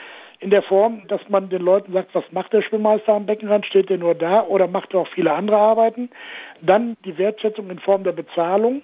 in 0.41 0.49
der 0.49 0.63
Form, 0.63 1.07
dass 1.09 1.21
man 1.29 1.51
den 1.51 1.61
Leuten 1.61 1.93
sagt, 1.93 2.15
was 2.15 2.25
macht 2.33 2.55
der 2.55 2.63
Schwimmmeister 2.63 3.13
am 3.13 3.27
Beckenrand? 3.27 3.67
Steht 3.67 3.91
er 3.91 3.99
nur 3.99 4.15
da 4.15 4.43
oder 4.45 4.67
macht 4.67 4.95
er 4.95 5.01
auch 5.01 5.09
viele 5.09 5.33
andere 5.35 5.59
Arbeiten? 5.59 6.09
Dann 6.63 6.97
die 7.05 7.19
Wertschätzung 7.19 7.69
in 7.69 7.79
Form 7.79 8.03
der 8.03 8.13
Bezahlung. 8.13 8.81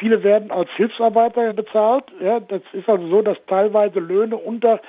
Viele 0.00 0.24
werden 0.24 0.50
als 0.50 0.70
Hilfsarbeiter 0.72 1.52
bezahlt. 1.52 2.04
Ja, 2.20 2.40
das 2.40 2.62
ist 2.72 2.88
also 2.88 3.06
so, 3.06 3.22
dass 3.22 3.38
teilweise 3.46 4.00
Löhne 4.00 4.36
unter 4.36 4.80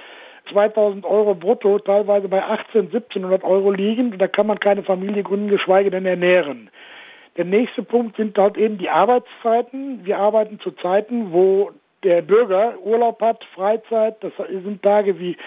2000 0.50 1.06
Euro 1.06 1.36
brutto 1.36 1.80
teilweise 1.80 2.28
bei 2.28 2.44
18, 2.44 2.88
1700 2.88 3.44
Euro 3.44 3.72
liegen. 3.72 4.18
Da 4.18 4.28
kann 4.28 4.48
man 4.48 4.60
keine 4.60 4.84
Familie 4.84 5.24
gründen, 5.24 5.48
geschweige 5.48 5.92
denn 5.92 6.06
ernähren. 6.06 6.70
Der 7.38 7.46
nächste 7.46 7.84
Punkt 7.84 8.18
sind 8.18 8.38
halt 8.38 8.58
eben 8.58 8.78
die 8.78 8.90
Arbeitszeiten. 8.90 10.06
Wir 10.06 10.18
arbeiten 10.18 10.60
zu 10.60 10.72
Zeiten, 10.72 11.32
wo 11.32 11.72
der 12.04 12.22
Bürger 12.22 12.74
Urlaub 12.84 13.22
hat, 13.22 13.44
Freizeit. 13.56 14.18
Das 14.22 14.34
sind 14.38 14.82
Tage 14.82 15.20
wie 15.20 15.38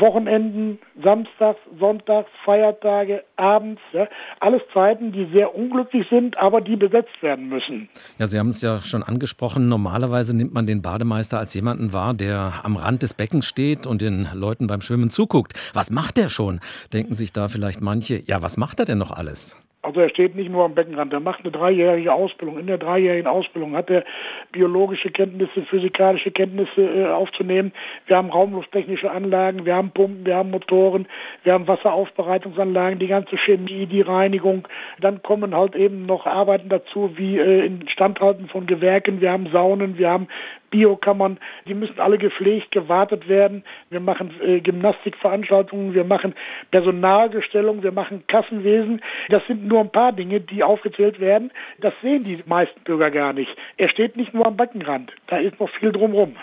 Wochenenden, 0.00 0.78
Samstags, 1.02 1.58
Sonntags, 1.78 2.30
Feiertage, 2.44 3.24
abends, 3.36 3.80
ja, 3.92 4.08
alles 4.40 4.62
Zeiten, 4.72 5.12
die 5.12 5.28
sehr 5.32 5.54
unglücklich 5.54 6.06
sind, 6.10 6.36
aber 6.36 6.60
die 6.60 6.76
besetzt 6.76 7.22
werden 7.22 7.48
müssen. 7.48 7.88
Ja, 8.18 8.26
Sie 8.26 8.38
haben 8.38 8.48
es 8.48 8.62
ja 8.62 8.82
schon 8.82 9.02
angesprochen. 9.02 9.68
Normalerweise 9.68 10.36
nimmt 10.36 10.54
man 10.54 10.66
den 10.66 10.82
Bademeister 10.82 11.38
als 11.38 11.54
jemanden 11.54 11.92
wahr, 11.92 12.14
der 12.14 12.60
am 12.62 12.76
Rand 12.76 13.02
des 13.02 13.14
Beckens 13.14 13.46
steht 13.46 13.86
und 13.86 14.02
den 14.02 14.28
Leuten 14.34 14.66
beim 14.66 14.80
Schwimmen 14.80 15.10
zuguckt. 15.10 15.52
Was 15.72 15.90
macht 15.90 16.18
er 16.18 16.28
schon? 16.28 16.60
Denken 16.92 17.14
sich 17.14 17.32
da 17.32 17.48
vielleicht 17.48 17.80
manche, 17.80 18.22
ja, 18.26 18.42
was 18.42 18.56
macht 18.56 18.80
er 18.80 18.84
denn 18.84 18.98
noch 18.98 19.10
alles? 19.10 19.58
Also 19.84 20.00
er 20.00 20.08
steht 20.08 20.34
nicht 20.34 20.50
nur 20.50 20.64
am 20.64 20.74
Beckenrand, 20.74 21.12
er 21.12 21.20
macht 21.20 21.40
eine 21.40 21.52
dreijährige 21.52 22.12
Ausbildung. 22.12 22.58
In 22.58 22.66
der 22.66 22.78
dreijährigen 22.78 23.26
Ausbildung 23.26 23.76
hat 23.76 23.90
er 23.90 24.04
biologische 24.52 25.10
Kenntnisse, 25.10 25.62
physikalische 25.62 26.30
Kenntnisse 26.30 26.80
äh, 26.80 27.06
aufzunehmen. 27.06 27.72
Wir 28.06 28.16
haben 28.16 28.30
raumlufttechnische 28.30 29.10
Anlagen, 29.10 29.66
wir 29.66 29.74
haben 29.74 29.90
Pumpen, 29.90 30.24
wir 30.24 30.36
haben 30.36 30.50
Motoren, 30.50 31.06
wir 31.42 31.52
haben 31.52 31.68
Wasseraufbereitungsanlagen, 31.68 32.98
die 32.98 33.08
ganze 33.08 33.36
Chemie, 33.36 33.86
die 33.86 34.00
Reinigung. 34.00 34.66
Dann 35.00 35.22
kommen 35.22 35.54
halt 35.54 35.76
eben 35.76 36.06
noch 36.06 36.26
Arbeiten 36.26 36.68
dazu, 36.68 37.12
wie 37.16 37.38
äh, 37.38 37.66
Instandhalten 37.66 38.48
von 38.48 38.66
Gewerken. 38.66 39.20
Wir 39.20 39.32
haben 39.32 39.48
Saunen, 39.52 39.98
wir 39.98 40.10
haben 40.10 40.28
Biokammern, 40.74 41.38
die 41.68 41.74
müssen 41.74 42.00
alle 42.00 42.18
gepflegt, 42.18 42.72
gewartet 42.72 43.28
werden. 43.28 43.62
Wir 43.90 44.00
machen 44.00 44.34
äh, 44.42 44.60
Gymnastikveranstaltungen, 44.60 45.94
wir 45.94 46.02
machen 46.02 46.34
Personalgestellung, 46.72 47.84
wir 47.84 47.92
machen 47.92 48.24
Kassenwesen. 48.26 49.00
Das 49.28 49.46
sind 49.46 49.68
nur 49.68 49.78
ein 49.78 49.92
paar 49.92 50.10
Dinge, 50.10 50.40
die 50.40 50.64
aufgezählt 50.64 51.20
werden. 51.20 51.52
Das 51.80 51.94
sehen 52.02 52.24
die 52.24 52.42
meisten 52.46 52.80
Bürger 52.82 53.12
gar 53.12 53.32
nicht. 53.32 53.50
Er 53.76 53.88
steht 53.88 54.16
nicht 54.16 54.34
nur 54.34 54.46
am 54.46 54.56
Beckenrand, 54.56 55.12
da 55.28 55.36
ist 55.36 55.60
noch 55.60 55.70
viel 55.78 55.92
drumherum. 55.92 56.34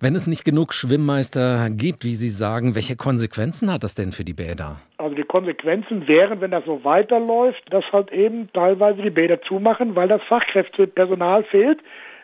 Wenn 0.00 0.14
es 0.14 0.28
nicht 0.28 0.44
genug 0.44 0.72
Schwimmmeister 0.72 1.70
gibt, 1.70 2.04
wie 2.04 2.14
Sie 2.14 2.28
sagen, 2.28 2.76
welche 2.76 2.94
Konsequenzen 2.94 3.72
hat 3.72 3.82
das 3.82 3.96
denn 3.96 4.12
für 4.12 4.22
die 4.22 4.34
Bäder? 4.34 4.76
Also 4.98 5.16
die 5.16 5.24
Konsequenzen 5.24 6.06
wären, 6.06 6.40
wenn 6.40 6.52
das 6.52 6.64
so 6.64 6.84
weiterläuft, 6.84 7.64
dass 7.70 7.84
halt 7.90 8.12
eben 8.12 8.48
teilweise 8.52 9.02
die 9.02 9.10
Bäder 9.10 9.42
zumachen, 9.42 9.96
weil 9.96 10.06
das 10.06 10.22
Fachkräftepersonal 10.28 11.42
fehlt. 11.42 11.80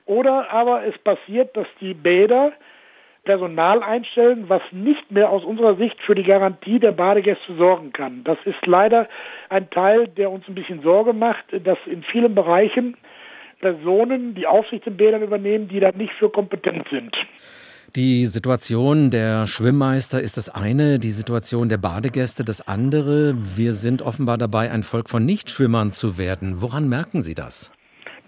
Oder 0.07 0.51
aber 0.51 0.87
es 0.87 0.97
passiert, 0.99 1.57
dass 1.57 1.67
die 1.81 1.95
Bäder 1.95 2.53
Personal 3.25 3.83
einstellen, 3.83 4.45
was 4.49 4.61
nicht 4.71 5.11
mehr 5.11 5.31
aus 5.31 5.45
unserer 5.45 5.77
Sicht 5.77 5.97
für 6.03 6.15
die 6.15 6.25
Garantie 6.25 6.79
der 6.79 6.93
Badegäste 6.93 7.55
sorgen 7.57 7.93
kann. 7.93 8.23
Das 8.25 8.37
ist 8.45 8.67
leider 8.67 9.09
ein 9.49 9.71
Teil, 9.71 10.09
der 10.09 10.31
uns 10.31 10.47
ein 10.47 10.55
bisschen 10.55 10.83
Sorge 10.83 11.15
macht, 11.15 11.45
dass 11.65 11.79
in 11.87 12.03
vielen 12.03 12.35
Bereichen 12.35 12.97
Personen 13.61 14.35
die 14.35 14.47
Aufsicht 14.47 14.87
in 14.87 14.99
Bädern 14.99 15.23
übernehmen, 15.23 15.69
die 15.69 15.81
da 15.81 15.91
nicht 15.93 16.13
für 16.19 16.29
kompetent 16.29 16.87
sind. 16.91 17.17
Die 17.97 18.27
Situation 18.27 19.11
der 19.11 19.47
Schwimmmeister 19.47 20.21
ist 20.21 20.37
das 20.37 20.49
eine, 20.49 20.99
die 20.99 21.13
Situation 21.13 21.69
der 21.69 21.79
Badegäste 21.79 22.45
das 22.45 22.67
andere. 22.67 23.35
Wir 23.57 23.73
sind 23.73 24.03
offenbar 24.03 24.37
dabei, 24.37 24.71
ein 24.71 24.83
Volk 24.83 25.09
von 25.09 25.25
Nichtschwimmern 25.25 25.93
zu 25.93 26.19
werden. 26.19 26.61
Woran 26.61 26.89
merken 26.89 27.23
Sie 27.23 27.35
das? 27.35 27.71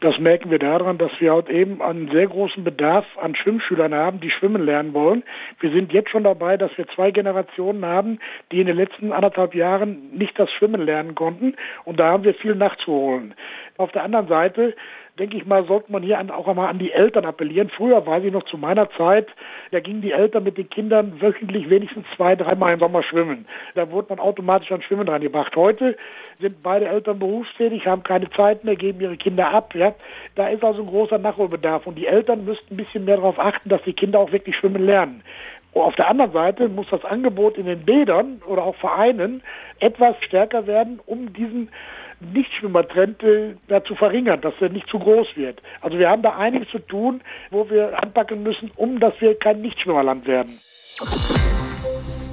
Das 0.01 0.19
merken 0.19 0.51
wir 0.51 0.59
daran, 0.59 0.99
dass 0.99 1.11
wir 1.21 1.33
halt 1.33 1.49
eben 1.49 1.81
einen 1.81 2.11
sehr 2.11 2.27
großen 2.27 2.63
Bedarf 2.63 3.07
an 3.17 3.35
Schwimmschülern 3.35 3.95
haben, 3.95 4.21
die 4.21 4.31
schwimmen 4.31 4.63
lernen 4.63 4.93
wollen. 4.93 5.23
Wir 5.61 5.71
sind 5.71 5.91
jetzt 5.93 6.11
schon 6.11 6.25
dabei, 6.25 6.59
dass 6.59 6.77
wir 6.77 6.87
zwei 6.89 7.11
Generationen 7.11 7.85
haben, 7.85 8.19
die 8.53 8.61
in 8.61 8.67
den 8.67 8.77
letzten 8.77 9.11
anderthalb 9.11 9.55
Jahren 9.55 10.11
nicht 10.13 10.39
das 10.39 10.51
Schwimmen 10.53 10.83
lernen 10.83 11.15
konnten. 11.15 11.57
Und 11.85 11.99
da 11.99 12.11
haben 12.11 12.25
wir 12.25 12.35
viel 12.35 12.55
nachzuholen. 12.55 13.35
Auf 13.79 13.91
der 13.93 14.03
anderen 14.03 14.29
Seite 14.29 14.75
denke 15.19 15.37
ich 15.37 15.47
mal, 15.47 15.65
sollte 15.67 15.91
man 15.91 16.03
hier 16.03 16.19
auch 16.35 16.47
einmal 16.47 16.69
an 16.69 16.79
die 16.79 16.93
Eltern 16.93 17.25
appellieren. 17.25 17.71
Früher 17.71 18.07
weiß 18.07 18.25
ich 18.25 18.33
noch 18.33 18.45
zu 18.45 18.59
meiner 18.59 18.91
Zeit, 18.91 19.29
da 19.71 19.81
gingen 19.81 20.03
die 20.03 20.13
Eltern 20.13 20.45
mit 20.45 20.59
den 20.59 20.69
Kindern 20.69 21.21
wöchentlich 21.21 21.71
wenigstens 21.71 22.07
zwei, 22.17 22.37
dreimal 22.37 22.75
im 22.75 22.81
Sommer 22.81 23.03
schwimmen. 23.03 23.47
Da 23.75 23.91
wurde 23.91 24.09
man 24.11 24.19
automatisch 24.19 24.71
an 24.73 24.83
Schwimmen 24.83 25.07
dran 25.07 25.23
gebracht. 25.23 25.57
Heute 25.57 25.97
sind 26.39 26.63
beide 26.63 26.87
Eltern 26.87 27.19
berufstätig, 27.19 27.87
haben 27.87 28.03
keine 28.03 28.31
Zeit 28.31 28.65
mehr, 28.65 28.77
geben 28.77 29.01
ihre 29.01 29.17
Kinder 29.17 29.49
ab. 29.49 29.75
Ja. 29.75 29.95
Da 30.35 30.49
ist 30.49 30.63
also 30.63 30.83
ein 30.83 30.89
großer 30.89 31.19
Nachholbedarf. 31.19 31.87
Und 31.87 31.97
die 31.97 32.07
Eltern 32.07 32.45
müssten 32.45 32.75
ein 32.75 32.77
bisschen 32.77 33.05
mehr 33.05 33.17
darauf 33.17 33.39
achten, 33.39 33.69
dass 33.69 33.83
die 33.83 33.95
Kinder 33.95 34.19
auch 34.19 34.33
wirklich 34.33 34.57
schwimmen 34.57 34.85
lernen. 34.85 35.23
Auf 35.73 35.95
der 35.95 36.09
anderen 36.09 36.33
Seite 36.33 36.69
muss 36.69 36.87
das 36.91 37.05
Angebot 37.05 37.59
in 37.59 37.67
den 37.67 37.85
Bädern 37.85 38.41
oder 38.47 38.65
auch 38.65 38.77
Vereinen 38.77 39.43
etwas 39.79 40.17
stärker 40.23 40.67
werden, 40.67 41.01
um 41.05 41.35
diesen 41.35 41.69
Nichtschwimmertrend 42.21 43.23
äh, 43.23 43.83
zu 43.85 43.95
verringern, 43.95 44.41
dass 44.41 44.55
er 44.61 44.71
nicht 44.71 44.89
zu 44.89 44.99
groß 44.99 45.37
wird. 45.37 45.61
Also 45.81 45.99
wir 45.99 46.09
haben 46.09 46.23
da 46.23 46.37
einiges 46.37 46.69
zu 46.71 46.79
tun, 46.79 47.21
wo 47.51 47.69
wir 47.69 48.03
anpacken 48.03 48.43
müssen, 48.43 48.71
um 48.77 49.01
dass 49.01 49.21
wir 49.21 49.39
kein 49.39 49.61
Nichtschwimmerland 49.61 50.27
werden. 50.27 50.59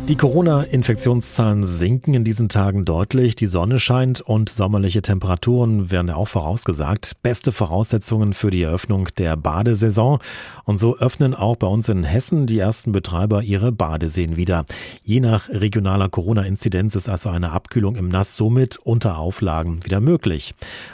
Die 0.10 0.18
Corona-Infektionszahlen 0.18 1.64
sinken 1.64 2.14
in 2.14 2.26
diesen 2.26 2.50
Tagen 2.50 2.84
deutlich. 2.84 3.38
Die 3.38 3.48
Sonne 3.48 3.80
scheint 3.80 4.20
und 4.20 4.50
sommerliche 4.50 5.02
Temperaturen 5.02 5.92
werden 5.92 6.10
ja 6.10 6.16
auch 6.16 6.28
vorausgesagt. 6.28 7.24
Beste 7.24 7.54
Voraussetzungen 7.54 8.34
für 8.34 8.52
die 8.52 8.64
Eröffnung 8.64 9.08
der 9.18 9.38
Badesaison. 9.38 10.20
Und 10.66 10.78
so 10.78 10.98
öffnen 10.98 11.34
auch 11.34 11.56
bei 11.56 11.68
uns 11.68 11.88
in 11.88 12.04
Hessen 12.04 12.48
die 12.48 12.60
ersten 12.60 12.92
Betreiber 12.92 13.44
ihre 13.44 13.72
Badeseen 13.72 14.36
wieder. 14.36 14.66
Je 15.04 15.22
nach 15.22 15.48
regionaler 15.48 16.10
Corona-Inzidenz 16.10 16.96
ist 16.96 17.08
also 17.08 17.30
eine 17.30 17.52
Abkühlung 17.52 17.96
im 17.96 18.10
Nass 18.10 18.36
somit 18.36 18.76
unter 18.84 19.18
Auflagen 19.18 19.86
wieder 19.86 20.02
möglich. 20.02 20.54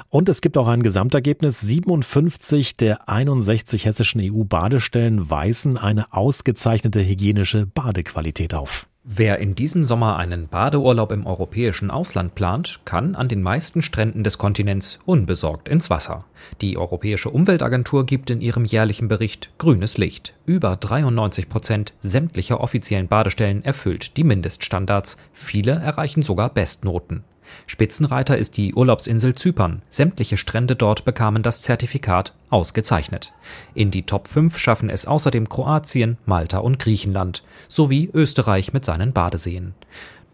Und 0.09 0.29
es 0.29 0.39
gibt 0.39 0.55
auch 0.55 0.67
ein 0.67 0.83
Gesamtergebnis. 0.83 1.61
57 1.61 2.77
der 2.77 3.09
61 3.09 3.85
hessischen 3.85 4.21
EU-Badestellen 4.21 5.31
weisen 5.31 5.77
eine 5.77 6.13
ausgezeichnete 6.13 7.03
hygienische 7.03 7.65
Badequalität 7.65 8.53
auf. 8.53 8.87
Wer 9.11 9.39
in 9.39 9.55
diesem 9.55 9.85
Sommer 9.85 10.17
einen 10.17 10.47
Badeurlaub 10.47 11.11
im 11.11 11.25
europäischen 11.25 11.89
Ausland 11.89 12.35
plant, 12.35 12.81
kann 12.85 13.15
an 13.15 13.27
den 13.27 13.41
meisten 13.41 13.81
Stränden 13.81 14.23
des 14.23 14.37
Kontinents 14.37 14.99
unbesorgt 15.03 15.67
ins 15.67 15.89
Wasser. 15.89 16.25
Die 16.61 16.77
Europäische 16.77 17.31
Umweltagentur 17.31 18.05
gibt 18.05 18.29
in 18.29 18.39
ihrem 18.39 18.65
jährlichen 18.65 19.07
Bericht 19.07 19.49
grünes 19.57 19.97
Licht. 19.97 20.35
Über 20.45 20.75
93 20.75 21.49
Prozent 21.49 21.93
sämtlicher 22.01 22.61
offiziellen 22.61 23.07
Badestellen 23.07 23.65
erfüllt 23.65 24.15
die 24.15 24.23
Mindeststandards. 24.23 25.17
Viele 25.33 25.71
erreichen 25.71 26.21
sogar 26.21 26.53
Bestnoten. 26.53 27.23
Spitzenreiter 27.67 28.37
ist 28.37 28.57
die 28.57 28.73
Urlaubsinsel 28.73 29.35
Zypern. 29.35 29.81
Sämtliche 29.89 30.37
Strände 30.37 30.75
dort 30.75 31.05
bekamen 31.05 31.43
das 31.43 31.61
Zertifikat 31.61 32.33
ausgezeichnet. 32.49 33.33
In 33.73 33.91
die 33.91 34.03
Top 34.03 34.27
5 34.27 34.57
schaffen 34.57 34.89
es 34.89 35.05
außerdem 35.05 35.49
Kroatien, 35.49 36.17
Malta 36.25 36.59
und 36.59 36.79
Griechenland 36.79 37.43
sowie 37.67 38.09
Österreich 38.13 38.73
mit 38.73 38.85
seinen 38.85 39.13
Badeseen. 39.13 39.73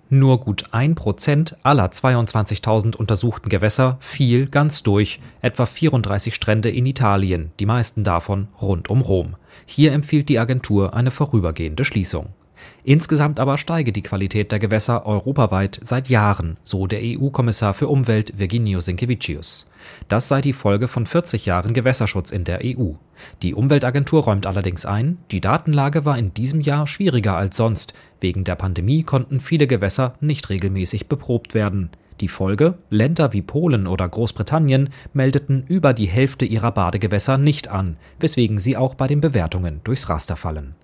Nur 0.10 0.40
gut 0.40 0.66
ein 0.72 0.94
Prozent 0.94 1.58
aller 1.64 1.88
22.000 1.88 2.96
untersuchten 2.96 3.50
Gewässer 3.50 3.98
fiel 4.00 4.46
ganz 4.48 4.84
durch, 4.84 5.20
etwa 5.42 5.66
34 5.66 6.36
Strände 6.36 6.70
in 6.70 6.86
Italien, 6.86 7.52
die 7.60 7.66
meisten 7.66 8.04
davon 8.04 8.48
rund 8.62 8.90
um 8.90 9.02
Rom. 9.02 9.36
Hier 9.66 9.94
empfiehlt 9.94 10.30
die 10.30 10.38
Agentur 10.38 10.94
eine 10.94 11.10
vorübergehende 11.10 11.86
Schließung. 11.86 12.28
Insgesamt 12.84 13.40
aber 13.40 13.58
steige 13.58 13.92
die 13.92 14.04
Qualität 14.04 14.52
der 14.52 14.60
Gewässer 14.60 15.06
europaweit 15.06 15.80
seit 15.82 16.08
Jahren, 16.10 16.58
so 16.64 16.88
der 16.88 17.00
EU-Kommissar 17.02 17.74
für 17.74 17.88
Umwelt 17.88 18.38
Virginio 18.38 18.80
Sinkevicius. 18.80 19.68
Das 20.08 20.28
sei 20.28 20.42
die 20.42 20.54
Folge 20.54 20.88
von 20.88 21.06
40 21.06 21.46
Jahren 21.46 21.74
Gewässerschutz 21.74 22.32
in 22.32 22.44
der 22.44 22.60
EU. 22.64 22.92
Die 23.42 23.54
Umweltagentur 23.54 24.24
räumt 24.24 24.46
allerdings 24.46 24.86
ein, 24.86 25.18
die 25.32 25.42
Datenlage 25.42 26.06
war 26.06 26.18
in 26.18 26.34
diesem 26.34 26.62
Jahr 26.62 26.86
schwieriger 26.86 27.36
als 27.38 27.58
sonst. 27.58 27.94
Wegen 28.20 28.44
der 28.44 28.56
Pandemie 28.56 29.04
konnten 29.04 29.40
viele 29.40 29.68
Gewässer 29.68 30.16
nicht 30.20 30.50
regelmäßig 30.50 31.08
beprobt 31.08 31.54
werden. 31.54 31.90
Die 32.22 32.30
Folge? 32.30 32.76
Länder 32.90 33.34
wie 33.34 33.42
Polen 33.42 33.88
oder 33.88 34.08
Großbritannien 34.08 34.90
meldeten 35.14 35.66
über 35.68 35.94
die 35.94 36.06
Hälfte 36.06 36.46
ihrer 36.46 36.72
Badegewässer 36.72 37.38
nicht 37.38 37.68
an, 37.68 37.98
weswegen 38.20 38.58
sie 38.58 38.78
auch 38.78 38.96
bei 38.96 39.08
den 39.08 39.20
Bewertungen 39.20 39.82
durchs 39.84 40.08
Raster 40.08 40.38
fallen. 40.38 40.76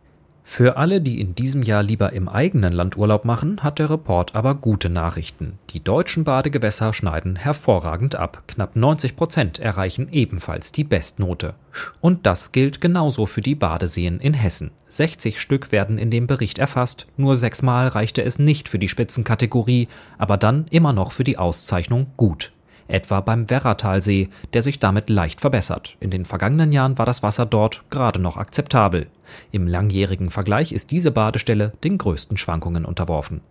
Für 0.54 0.76
alle, 0.76 1.00
die 1.00 1.22
in 1.22 1.34
diesem 1.34 1.64
Jahr 1.64 1.82
lieber 1.82 2.12
im 2.12 2.28
eigenen 2.28 2.74
Land 2.74 2.98
Urlaub 2.98 3.24
machen, 3.24 3.64
hat 3.64 3.80
der 3.80 3.90
Report 3.90 4.36
aber 4.36 4.54
gute 4.54 4.90
Nachrichten. 4.90 5.58
Die 5.70 5.82
deutschen 5.82 6.26
Badegewässer 6.26 6.94
schneiden 6.94 7.38
hervorragend 7.38 8.18
ab. 8.18 8.44
Knapp 8.48 8.76
90 8.76 9.16
Prozent 9.16 9.60
erreichen 9.60 10.10
ebenfalls 10.12 10.74
die 10.74 10.84
Bestnote. 10.84 11.54
Und 12.02 12.26
das 12.26 12.52
gilt 12.52 12.82
genauso 12.82 13.28
für 13.28 13.40
die 13.40 13.56
Badeseen 13.56 14.20
in 14.20 14.34
Hessen. 14.34 14.72
60 14.90 15.40
Stück 15.40 15.72
werden 15.72 15.98
in 15.98 16.12
dem 16.12 16.28
Bericht 16.28 16.60
erfasst, 16.60 17.08
nur 17.16 17.38
sechsmal 17.38 17.88
reichte 17.88 18.22
es 18.22 18.38
nicht 18.38 18.68
für 18.68 18.78
die 18.78 18.90
Spitzenkategorie, 18.90 19.88
aber 20.18 20.36
dann 20.36 20.66
immer 20.70 20.92
noch 20.92 21.14
für 21.14 21.24
die 21.24 21.38
Auszeichnung 21.38 22.08
gut 22.18 22.52
etwa 22.92 23.22
beim 23.22 23.50
Werratalsee, 23.50 24.30
der 24.54 24.62
sich 24.62 24.80
damit 24.80 25.10
leicht 25.10 25.42
verbessert. 25.42 25.98
In 26.00 26.12
den 26.12 26.26
vergangenen 26.26 26.72
Jahren 26.72 26.98
war 26.98 27.06
das 27.06 27.24
Wasser 27.24 27.46
dort 27.46 27.84
gerade 27.90 28.20
noch 28.20 28.38
akzeptabel. 28.38 29.08
Im 29.52 29.68
langjährigen 29.68 30.30
Vergleich 30.30 30.72
ist 30.72 30.92
diese 30.92 31.12
Badestelle 31.12 31.74
den 31.84 31.98
größten 31.98 32.38
Schwankungen 32.38 32.86
unterworfen. 32.86 33.42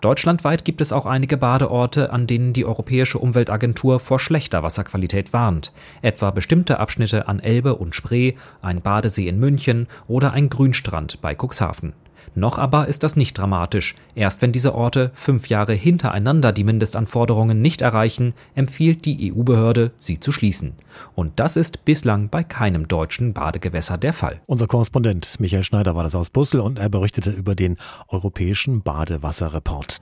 Deutschlandweit 0.00 0.64
gibt 0.64 0.80
es 0.80 0.92
auch 0.92 1.06
einige 1.06 1.36
Badeorte, 1.36 2.12
an 2.12 2.26
denen 2.26 2.52
die 2.52 2.66
Europäische 2.66 3.18
Umweltagentur 3.18 4.00
vor 4.00 4.20
schlechter 4.20 4.62
Wasserqualität 4.62 5.32
warnt, 5.32 5.72
etwa 6.02 6.30
bestimmte 6.30 6.78
Abschnitte 6.78 7.26
an 7.28 7.40
Elbe 7.40 7.76
und 7.76 7.94
Spree, 7.94 8.34
ein 8.60 8.82
Badesee 8.82 9.28
in 9.28 9.40
München 9.40 9.88
oder 10.06 10.32
ein 10.32 10.50
Grünstrand 10.50 11.20
bei 11.22 11.34
Cuxhaven. 11.34 11.94
Noch 12.34 12.58
aber 12.58 12.88
ist 12.88 13.02
das 13.02 13.16
nicht 13.16 13.36
dramatisch. 13.38 13.94
Erst 14.14 14.42
wenn 14.42 14.52
diese 14.52 14.74
Orte 14.74 15.10
fünf 15.14 15.48
Jahre 15.48 15.74
hintereinander 15.74 16.52
die 16.52 16.64
Mindestanforderungen 16.64 17.60
nicht 17.60 17.82
erreichen, 17.82 18.34
empfiehlt 18.54 19.04
die 19.04 19.32
EU-Behörde, 19.32 19.92
sie 19.98 20.20
zu 20.20 20.32
schließen. 20.32 20.74
Und 21.14 21.38
das 21.40 21.56
ist 21.56 21.84
bislang 21.84 22.28
bei 22.28 22.42
keinem 22.42 22.88
deutschen 22.88 23.32
Badegewässer 23.32 23.98
der 23.98 24.12
Fall. 24.12 24.40
Unser 24.46 24.66
Korrespondent 24.66 25.40
Michael 25.40 25.64
Schneider 25.64 25.94
war 25.94 26.04
das 26.04 26.14
aus 26.14 26.30
Brüssel 26.30 26.60
und 26.60 26.78
er 26.78 26.88
berichtete 26.88 27.30
über 27.30 27.54
den 27.54 27.76
europäischen 28.08 28.82
Badewasserreport. 28.82 29.98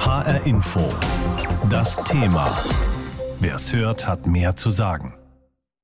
HR 0.00 0.46
Info. 0.46 0.88
Das 1.68 1.96
Thema. 2.04 2.56
Wer 3.40 3.56
es 3.56 3.72
hört, 3.72 4.06
hat 4.06 4.26
mehr 4.26 4.56
zu 4.56 4.70
sagen. 4.70 5.17